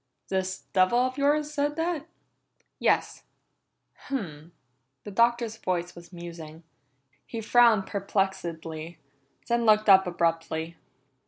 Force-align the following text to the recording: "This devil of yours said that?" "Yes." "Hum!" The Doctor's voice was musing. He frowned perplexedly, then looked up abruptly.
"This 0.29 0.61
devil 0.73 0.97
of 0.97 1.19
yours 1.19 1.53
said 1.53 1.75
that?" 1.75 2.07
"Yes." 2.79 3.21
"Hum!" 4.07 4.51
The 5.03 5.11
Doctor's 5.11 5.57
voice 5.57 5.93
was 5.93 6.11
musing. 6.11 6.63
He 7.27 7.39
frowned 7.39 7.85
perplexedly, 7.85 8.97
then 9.47 9.63
looked 9.67 9.89
up 9.89 10.07
abruptly. 10.07 10.75